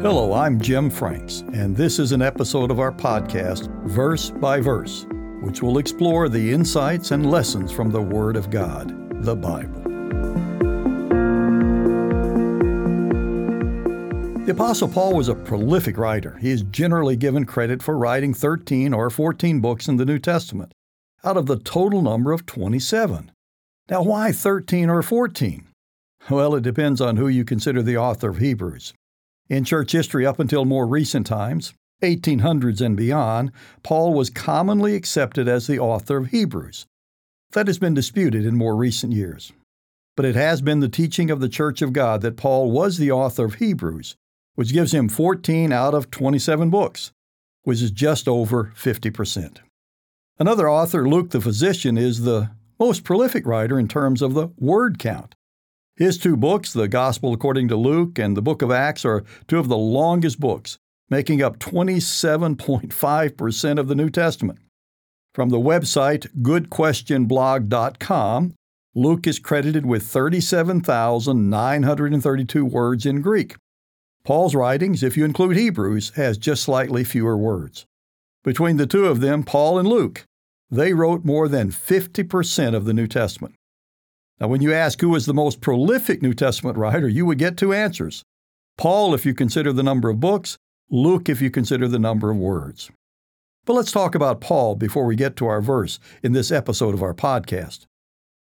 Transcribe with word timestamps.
Hello, 0.00 0.32
I'm 0.32 0.60
Jim 0.60 0.90
Franks, 0.90 1.40
and 1.52 1.76
this 1.76 1.98
is 1.98 2.12
an 2.12 2.22
episode 2.22 2.70
of 2.70 2.78
our 2.78 2.92
podcast, 2.92 3.68
Verse 3.82 4.30
by 4.30 4.60
Verse, 4.60 5.08
which 5.40 5.60
will 5.60 5.78
explore 5.78 6.28
the 6.28 6.52
insights 6.52 7.10
and 7.10 7.28
lessons 7.28 7.72
from 7.72 7.90
the 7.90 8.00
Word 8.00 8.36
of 8.36 8.48
God, 8.48 9.24
the 9.24 9.34
Bible. 9.34 9.82
The 14.44 14.52
Apostle 14.52 14.86
Paul 14.86 15.16
was 15.16 15.26
a 15.26 15.34
prolific 15.34 15.98
writer. 15.98 16.38
He 16.38 16.50
is 16.50 16.62
generally 16.62 17.16
given 17.16 17.44
credit 17.44 17.82
for 17.82 17.98
writing 17.98 18.32
13 18.32 18.94
or 18.94 19.10
14 19.10 19.60
books 19.60 19.88
in 19.88 19.96
the 19.96 20.06
New 20.06 20.20
Testament, 20.20 20.72
out 21.24 21.36
of 21.36 21.46
the 21.46 21.58
total 21.58 22.02
number 22.02 22.30
of 22.30 22.46
27. 22.46 23.32
Now, 23.90 24.04
why 24.04 24.30
13 24.30 24.90
or 24.90 25.02
14? 25.02 25.66
Well, 26.30 26.54
it 26.54 26.62
depends 26.62 27.00
on 27.00 27.16
who 27.16 27.26
you 27.26 27.44
consider 27.44 27.82
the 27.82 27.96
author 27.96 28.28
of 28.28 28.38
Hebrews. 28.38 28.94
In 29.48 29.64
church 29.64 29.92
history 29.92 30.26
up 30.26 30.38
until 30.38 30.64
more 30.64 30.86
recent 30.86 31.26
times, 31.26 31.72
1800s 32.02 32.80
and 32.80 32.96
beyond, 32.96 33.50
Paul 33.82 34.12
was 34.12 34.30
commonly 34.30 34.94
accepted 34.94 35.48
as 35.48 35.66
the 35.66 35.78
author 35.78 36.18
of 36.18 36.28
Hebrews. 36.28 36.86
That 37.52 37.66
has 37.66 37.78
been 37.78 37.94
disputed 37.94 38.44
in 38.44 38.56
more 38.56 38.76
recent 38.76 39.12
years. 39.12 39.52
But 40.16 40.26
it 40.26 40.34
has 40.34 40.60
been 40.60 40.80
the 40.80 40.88
teaching 40.88 41.30
of 41.30 41.40
the 41.40 41.48
Church 41.48 41.80
of 41.80 41.94
God 41.94 42.20
that 42.20 42.36
Paul 42.36 42.70
was 42.70 42.98
the 42.98 43.10
author 43.10 43.46
of 43.46 43.54
Hebrews, 43.54 44.16
which 44.54 44.72
gives 44.72 44.92
him 44.92 45.08
14 45.08 45.72
out 45.72 45.94
of 45.94 46.10
27 46.10 46.68
books, 46.68 47.12
which 47.62 47.80
is 47.80 47.90
just 47.90 48.28
over 48.28 48.72
50%. 48.76 49.58
Another 50.38 50.68
author, 50.68 51.08
Luke 51.08 51.30
the 51.30 51.40
physician, 51.40 51.96
is 51.96 52.22
the 52.22 52.50
most 52.78 53.02
prolific 53.02 53.46
writer 53.46 53.78
in 53.78 53.88
terms 53.88 54.20
of 54.20 54.34
the 54.34 54.48
word 54.58 54.98
count. 54.98 55.34
His 55.98 56.16
two 56.16 56.36
books, 56.36 56.72
the 56.72 56.86
Gospel 56.86 57.34
according 57.34 57.66
to 57.68 57.76
Luke 57.76 58.20
and 58.20 58.36
the 58.36 58.42
Book 58.42 58.62
of 58.62 58.70
Acts, 58.70 59.04
are 59.04 59.24
two 59.48 59.58
of 59.58 59.66
the 59.66 59.76
longest 59.76 60.38
books, 60.38 60.78
making 61.10 61.42
up 61.42 61.58
27.5% 61.58 63.78
of 63.80 63.88
the 63.88 63.96
New 63.96 64.08
Testament. 64.08 64.60
From 65.34 65.48
the 65.48 65.58
website 65.58 66.28
goodquestionblog.com, 66.40 68.54
Luke 68.94 69.26
is 69.26 69.40
credited 69.40 69.86
with 69.86 70.04
37,932 70.04 72.64
words 72.64 73.04
in 73.04 73.20
Greek. 73.20 73.56
Paul's 74.22 74.54
writings, 74.54 75.02
if 75.02 75.16
you 75.16 75.24
include 75.24 75.56
Hebrews, 75.56 76.12
has 76.14 76.38
just 76.38 76.62
slightly 76.62 77.02
fewer 77.02 77.36
words. 77.36 77.86
Between 78.44 78.76
the 78.76 78.86
two 78.86 79.06
of 79.06 79.18
them, 79.18 79.42
Paul 79.42 79.80
and 79.80 79.88
Luke, 79.88 80.26
they 80.70 80.92
wrote 80.92 81.24
more 81.24 81.48
than 81.48 81.72
50% 81.72 82.76
of 82.76 82.84
the 82.84 82.94
New 82.94 83.08
Testament. 83.08 83.56
Now, 84.40 84.48
when 84.48 84.62
you 84.62 84.72
ask 84.72 85.00
who 85.00 85.14
is 85.16 85.26
the 85.26 85.34
most 85.34 85.60
prolific 85.60 86.22
New 86.22 86.34
Testament 86.34 86.78
writer, 86.78 87.08
you 87.08 87.26
would 87.26 87.38
get 87.38 87.56
two 87.56 87.72
answers 87.72 88.22
Paul, 88.76 89.14
if 89.14 89.26
you 89.26 89.34
consider 89.34 89.72
the 89.72 89.82
number 89.82 90.08
of 90.08 90.20
books, 90.20 90.56
Luke, 90.90 91.28
if 91.28 91.42
you 91.42 91.50
consider 91.50 91.88
the 91.88 91.98
number 91.98 92.30
of 92.30 92.36
words. 92.36 92.90
But 93.64 93.74
let's 93.74 93.92
talk 93.92 94.14
about 94.14 94.40
Paul 94.40 94.76
before 94.76 95.04
we 95.04 95.16
get 95.16 95.36
to 95.36 95.46
our 95.46 95.60
verse 95.60 95.98
in 96.22 96.32
this 96.32 96.52
episode 96.52 96.94
of 96.94 97.02
our 97.02 97.12
podcast. 97.12 97.86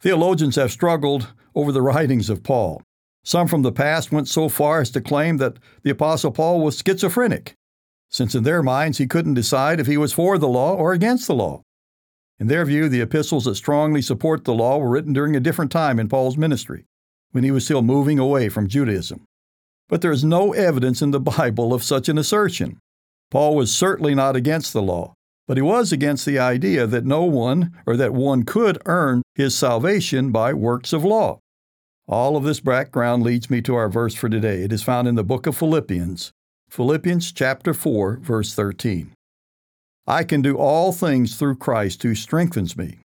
Theologians 0.00 0.56
have 0.56 0.70
struggled 0.70 1.32
over 1.54 1.72
the 1.72 1.82
writings 1.82 2.30
of 2.30 2.42
Paul. 2.42 2.82
Some 3.24 3.48
from 3.48 3.62
the 3.62 3.72
past 3.72 4.12
went 4.12 4.28
so 4.28 4.48
far 4.48 4.80
as 4.80 4.90
to 4.90 5.00
claim 5.00 5.38
that 5.38 5.58
the 5.82 5.90
Apostle 5.90 6.30
Paul 6.30 6.60
was 6.60 6.78
schizophrenic, 6.78 7.54
since 8.08 8.34
in 8.34 8.44
their 8.44 8.62
minds 8.62 8.98
he 8.98 9.06
couldn't 9.06 9.34
decide 9.34 9.80
if 9.80 9.86
he 9.86 9.96
was 9.96 10.12
for 10.12 10.38
the 10.38 10.48
law 10.48 10.74
or 10.74 10.92
against 10.92 11.26
the 11.26 11.34
law. 11.34 11.62
In 12.40 12.46
their 12.46 12.64
view, 12.64 12.88
the 12.88 13.02
epistles 13.02 13.44
that 13.44 13.56
strongly 13.56 14.00
support 14.00 14.44
the 14.44 14.54
law 14.54 14.78
were 14.78 14.88
written 14.88 15.12
during 15.12 15.36
a 15.36 15.40
different 15.40 15.70
time 15.70 16.00
in 16.00 16.08
Paul's 16.08 16.38
ministry, 16.38 16.86
when 17.32 17.44
he 17.44 17.50
was 17.50 17.66
still 17.66 17.82
moving 17.82 18.18
away 18.18 18.48
from 18.48 18.66
Judaism. 18.66 19.24
But 19.90 20.00
there 20.00 20.10
is 20.10 20.24
no 20.24 20.54
evidence 20.54 21.02
in 21.02 21.10
the 21.10 21.20
Bible 21.20 21.74
of 21.74 21.84
such 21.84 22.08
an 22.08 22.16
assertion. 22.16 22.78
Paul 23.30 23.54
was 23.54 23.74
certainly 23.74 24.14
not 24.14 24.36
against 24.36 24.72
the 24.72 24.80
law, 24.80 25.12
but 25.46 25.58
he 25.58 25.62
was 25.62 25.92
against 25.92 26.24
the 26.24 26.38
idea 26.38 26.86
that 26.86 27.04
no 27.04 27.24
one 27.24 27.76
or 27.86 27.94
that 27.98 28.14
one 28.14 28.44
could 28.44 28.80
earn 28.86 29.20
his 29.34 29.54
salvation 29.54 30.32
by 30.32 30.54
works 30.54 30.94
of 30.94 31.04
law. 31.04 31.40
All 32.08 32.36
of 32.36 32.44
this 32.44 32.60
background 32.60 33.22
leads 33.22 33.50
me 33.50 33.60
to 33.62 33.74
our 33.74 33.90
verse 33.90 34.14
for 34.14 34.30
today. 34.30 34.62
It 34.62 34.72
is 34.72 34.82
found 34.82 35.06
in 35.06 35.14
the 35.14 35.22
book 35.22 35.46
of 35.46 35.56
Philippians, 35.56 36.32
Philippians 36.70 37.32
chapter 37.32 37.74
4, 37.74 38.16
verse 38.22 38.54
13. 38.54 39.12
I 40.10 40.24
can 40.24 40.42
do 40.42 40.56
all 40.56 40.92
things 40.92 41.36
through 41.36 41.58
Christ 41.58 42.02
who 42.02 42.16
strengthens 42.16 42.76
me. 42.76 42.98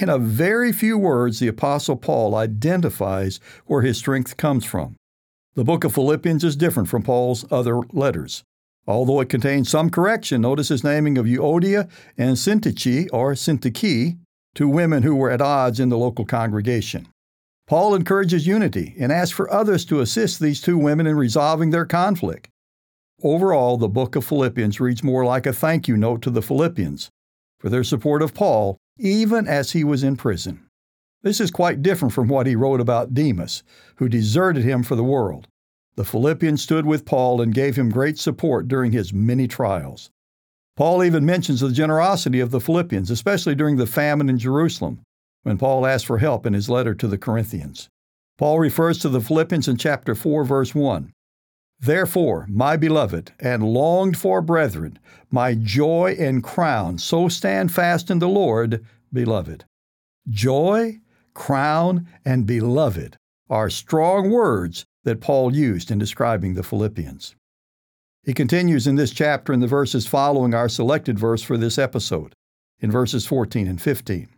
In 0.00 0.08
a 0.08 0.18
very 0.18 0.70
few 0.70 0.96
words, 0.96 1.40
the 1.40 1.48
Apostle 1.48 1.96
Paul 1.96 2.36
identifies 2.36 3.40
where 3.66 3.82
his 3.82 3.98
strength 3.98 4.36
comes 4.36 4.64
from. 4.64 4.94
The 5.56 5.64
book 5.64 5.82
of 5.82 5.94
Philippians 5.94 6.44
is 6.44 6.54
different 6.54 6.88
from 6.88 7.02
Paul's 7.02 7.44
other 7.50 7.80
letters. 7.92 8.44
Although 8.86 9.18
it 9.18 9.30
contains 9.30 9.68
some 9.68 9.90
correction, 9.90 10.42
notice 10.42 10.68
his 10.68 10.84
naming 10.84 11.18
of 11.18 11.26
Euodia 11.26 11.90
and 12.16 12.36
Syntyche 12.36 13.08
or 13.12 13.32
Syntyche, 13.32 14.16
two 14.54 14.68
women 14.68 15.02
who 15.02 15.16
were 15.16 15.30
at 15.32 15.42
odds 15.42 15.80
in 15.80 15.88
the 15.88 15.98
local 15.98 16.24
congregation. 16.24 17.08
Paul 17.66 17.96
encourages 17.96 18.46
unity 18.46 18.94
and 18.96 19.10
asks 19.10 19.34
for 19.34 19.52
others 19.52 19.84
to 19.86 19.98
assist 19.98 20.38
these 20.38 20.60
two 20.60 20.78
women 20.78 21.08
in 21.08 21.16
resolving 21.16 21.70
their 21.70 21.84
conflict. 21.84 22.48
Overall, 23.24 23.76
the 23.76 23.88
book 23.88 24.16
of 24.16 24.24
Philippians 24.24 24.80
reads 24.80 25.04
more 25.04 25.24
like 25.24 25.46
a 25.46 25.52
thank 25.52 25.86
you 25.86 25.96
note 25.96 26.22
to 26.22 26.30
the 26.30 26.42
Philippians 26.42 27.08
for 27.60 27.68
their 27.68 27.84
support 27.84 28.20
of 28.20 28.34
Paul, 28.34 28.76
even 28.98 29.46
as 29.46 29.70
he 29.70 29.84
was 29.84 30.02
in 30.02 30.16
prison. 30.16 30.66
This 31.22 31.38
is 31.40 31.52
quite 31.52 31.82
different 31.82 32.12
from 32.12 32.26
what 32.26 32.48
he 32.48 32.56
wrote 32.56 32.80
about 32.80 33.14
Demas, 33.14 33.62
who 33.96 34.08
deserted 34.08 34.64
him 34.64 34.82
for 34.82 34.96
the 34.96 35.04
world. 35.04 35.46
The 35.94 36.04
Philippians 36.04 36.62
stood 36.62 36.84
with 36.84 37.04
Paul 37.04 37.40
and 37.40 37.54
gave 37.54 37.76
him 37.76 37.90
great 37.90 38.18
support 38.18 38.66
during 38.66 38.90
his 38.90 39.12
many 39.12 39.46
trials. 39.46 40.10
Paul 40.76 41.04
even 41.04 41.24
mentions 41.24 41.60
the 41.60 41.70
generosity 41.70 42.40
of 42.40 42.50
the 42.50 42.60
Philippians, 42.60 43.08
especially 43.08 43.54
during 43.54 43.76
the 43.76 43.86
famine 43.86 44.28
in 44.30 44.38
Jerusalem, 44.38 45.00
when 45.44 45.58
Paul 45.58 45.86
asked 45.86 46.06
for 46.06 46.18
help 46.18 46.44
in 46.44 46.54
his 46.54 46.68
letter 46.68 46.94
to 46.94 47.06
the 47.06 47.18
Corinthians. 47.18 47.88
Paul 48.36 48.58
refers 48.58 48.98
to 48.98 49.08
the 49.08 49.20
Philippians 49.20 49.68
in 49.68 49.76
chapter 49.76 50.16
4, 50.16 50.44
verse 50.44 50.74
1. 50.74 51.12
Therefore, 51.82 52.46
my 52.48 52.76
beloved 52.76 53.32
and 53.40 53.64
longed 53.64 54.16
for 54.16 54.40
brethren, 54.40 55.00
my 55.32 55.54
joy 55.54 56.14
and 56.16 56.42
crown, 56.42 56.96
so 56.96 57.28
stand 57.28 57.72
fast 57.72 58.08
in 58.08 58.20
the 58.20 58.28
Lord, 58.28 58.86
beloved. 59.12 59.64
Joy, 60.30 61.00
crown, 61.34 62.06
and 62.24 62.46
beloved 62.46 63.16
are 63.50 63.68
strong 63.68 64.30
words 64.30 64.84
that 65.02 65.20
Paul 65.20 65.56
used 65.56 65.90
in 65.90 65.98
describing 65.98 66.54
the 66.54 66.62
Philippians. 66.62 67.34
He 68.22 68.32
continues 68.32 68.86
in 68.86 68.94
this 68.94 69.10
chapter 69.10 69.52
in 69.52 69.58
the 69.58 69.66
verses 69.66 70.06
following 70.06 70.54
our 70.54 70.68
selected 70.68 71.18
verse 71.18 71.42
for 71.42 71.58
this 71.58 71.78
episode, 71.78 72.32
in 72.78 72.92
verses 72.92 73.26
14 73.26 73.66
and 73.66 73.82
15. 73.82 74.28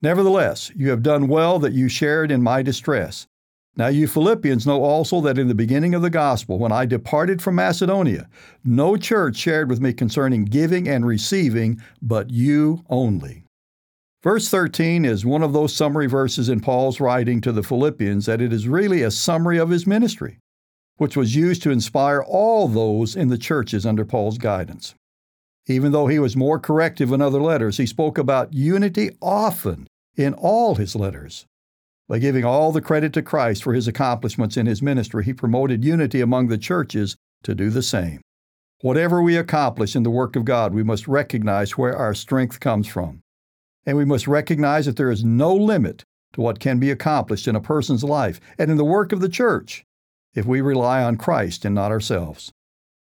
Nevertheless, 0.00 0.72
you 0.74 0.88
have 0.88 1.02
done 1.02 1.28
well 1.28 1.58
that 1.58 1.74
you 1.74 1.90
shared 1.90 2.30
in 2.30 2.42
my 2.42 2.62
distress. 2.62 3.26
Now, 3.74 3.88
you 3.88 4.06
Philippians 4.06 4.66
know 4.66 4.82
also 4.82 5.22
that 5.22 5.38
in 5.38 5.48
the 5.48 5.54
beginning 5.54 5.94
of 5.94 6.02
the 6.02 6.10
gospel, 6.10 6.58
when 6.58 6.72
I 6.72 6.84
departed 6.84 7.40
from 7.40 7.54
Macedonia, 7.54 8.28
no 8.64 8.96
church 8.96 9.36
shared 9.36 9.70
with 9.70 9.80
me 9.80 9.94
concerning 9.94 10.44
giving 10.44 10.86
and 10.86 11.06
receiving, 11.06 11.80
but 12.02 12.30
you 12.30 12.84
only. 12.90 13.44
Verse 14.22 14.48
13 14.50 15.06
is 15.06 15.24
one 15.24 15.42
of 15.42 15.54
those 15.54 15.74
summary 15.74 16.06
verses 16.06 16.50
in 16.50 16.60
Paul's 16.60 17.00
writing 17.00 17.40
to 17.40 17.50
the 17.50 17.62
Philippians 17.62 18.26
that 18.26 18.42
it 18.42 18.52
is 18.52 18.68
really 18.68 19.02
a 19.02 19.10
summary 19.10 19.58
of 19.58 19.70
his 19.70 19.86
ministry, 19.86 20.38
which 20.98 21.16
was 21.16 21.34
used 21.34 21.62
to 21.62 21.70
inspire 21.70 22.22
all 22.22 22.68
those 22.68 23.16
in 23.16 23.28
the 23.28 23.38
churches 23.38 23.86
under 23.86 24.04
Paul's 24.04 24.38
guidance. 24.38 24.94
Even 25.66 25.92
though 25.92 26.08
he 26.08 26.18
was 26.18 26.36
more 26.36 26.58
corrective 26.58 27.10
in 27.10 27.22
other 27.22 27.40
letters, 27.40 27.78
he 27.78 27.86
spoke 27.86 28.18
about 28.18 28.52
unity 28.52 29.10
often 29.22 29.88
in 30.16 30.34
all 30.34 30.74
his 30.74 30.94
letters. 30.94 31.46
By 32.08 32.18
giving 32.18 32.44
all 32.44 32.72
the 32.72 32.80
credit 32.80 33.12
to 33.14 33.22
Christ 33.22 33.62
for 33.62 33.74
his 33.74 33.88
accomplishments 33.88 34.56
in 34.56 34.66
his 34.66 34.82
ministry, 34.82 35.24
he 35.24 35.32
promoted 35.32 35.84
unity 35.84 36.20
among 36.20 36.48
the 36.48 36.58
churches 36.58 37.16
to 37.44 37.54
do 37.54 37.70
the 37.70 37.82
same. 37.82 38.20
Whatever 38.80 39.22
we 39.22 39.36
accomplish 39.36 39.94
in 39.94 40.02
the 40.02 40.10
work 40.10 40.34
of 40.34 40.44
God, 40.44 40.74
we 40.74 40.82
must 40.82 41.06
recognize 41.06 41.78
where 41.78 41.96
our 41.96 42.14
strength 42.14 42.58
comes 42.58 42.88
from. 42.88 43.20
And 43.86 43.96
we 43.96 44.04
must 44.04 44.26
recognize 44.26 44.86
that 44.86 44.96
there 44.96 45.10
is 45.10 45.24
no 45.24 45.54
limit 45.54 46.04
to 46.32 46.40
what 46.40 46.60
can 46.60 46.78
be 46.78 46.90
accomplished 46.90 47.46
in 47.46 47.56
a 47.56 47.60
person's 47.60 48.04
life 48.04 48.40
and 48.58 48.70
in 48.70 48.76
the 48.76 48.84
work 48.84 49.12
of 49.12 49.20
the 49.20 49.28
church 49.28 49.84
if 50.34 50.46
we 50.46 50.60
rely 50.60 51.02
on 51.02 51.16
Christ 51.16 51.64
and 51.64 51.74
not 51.74 51.90
ourselves. 51.90 52.52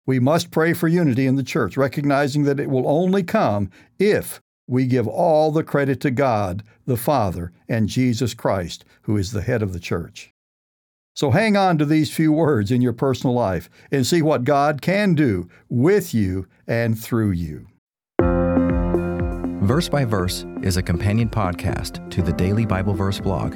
We 0.05 0.19
must 0.19 0.51
pray 0.51 0.73
for 0.73 0.87
unity 0.87 1.27
in 1.27 1.35
the 1.35 1.43
church, 1.43 1.77
recognizing 1.77 2.43
that 2.43 2.59
it 2.59 2.69
will 2.69 2.87
only 2.87 3.23
come 3.23 3.69
if 3.99 4.41
we 4.67 4.85
give 4.85 5.07
all 5.07 5.51
the 5.51 5.63
credit 5.63 5.99
to 6.01 6.11
God, 6.11 6.63
the 6.85 6.97
Father, 6.97 7.51
and 7.67 7.89
Jesus 7.89 8.33
Christ, 8.33 8.85
who 9.03 9.17
is 9.17 9.31
the 9.31 9.41
head 9.41 9.61
of 9.61 9.73
the 9.73 9.79
church. 9.79 10.33
So 11.15 11.31
hang 11.31 11.55
on 11.55 11.77
to 11.77 11.85
these 11.85 12.13
few 12.13 12.31
words 12.31 12.71
in 12.71 12.81
your 12.81 12.93
personal 12.93 13.35
life 13.35 13.69
and 13.91 14.05
see 14.05 14.21
what 14.21 14.43
God 14.43 14.81
can 14.81 15.13
do 15.13 15.47
with 15.69 16.13
you 16.13 16.47
and 16.67 16.99
through 16.99 17.31
you. 17.31 17.67
Verse 19.63 19.87
by 19.87 20.05
Verse 20.05 20.45
is 20.61 20.75
a 20.75 20.81
companion 20.81 21.29
podcast 21.29 22.09
to 22.11 22.21
the 22.21 22.33
Daily 22.33 22.65
Bible 22.65 22.93
Verse 22.93 23.19
blog, 23.19 23.55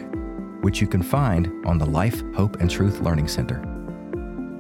which 0.64 0.80
you 0.80 0.88
can 0.88 1.02
find 1.02 1.52
on 1.66 1.78
the 1.78 1.86
Life, 1.86 2.22
Hope, 2.36 2.62
and 2.62 2.70
Truth 2.70 3.02
Learning 3.02 3.28
Center. 3.28 3.62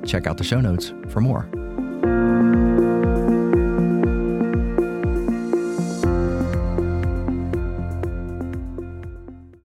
Check 0.06 0.28
out 0.28 0.38
the 0.38 0.44
show 0.44 0.60
notes 0.60 0.94
for 1.10 1.22
more. 1.22 2.67